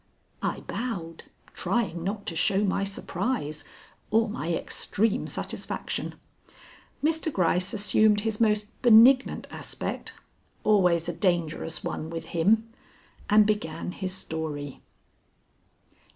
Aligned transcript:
I 0.41 0.61
bowed, 0.61 1.25
trying 1.53 2.03
not 2.03 2.25
to 2.25 2.35
show 2.35 2.63
my 2.63 2.83
surprise 2.83 3.63
or 4.09 4.27
my 4.29 4.51
extreme 4.51 5.27
satisfaction. 5.27 6.15
Mr. 7.03 7.31
Gryce 7.31 7.71
assumed 7.71 8.21
his 8.21 8.41
most 8.41 8.65
benignant 8.81 9.45
aspect 9.51 10.15
(always 10.63 11.07
a 11.07 11.13
dangerous 11.13 11.83
one 11.83 12.09
with 12.09 12.25
him), 12.33 12.67
and 13.29 13.45
began 13.45 13.91
his 13.91 14.11
story. 14.11 14.81